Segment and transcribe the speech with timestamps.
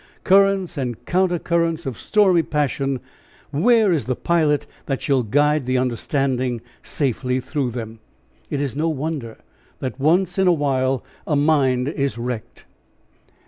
[0.23, 3.01] "Currents and counter currents" of stormy passion,
[3.51, 7.99] where is the pilot that shall guide the understanding safely through them?
[8.49, 9.37] It is no wonder,
[9.77, 12.65] that once in a while, a mind is wrecked.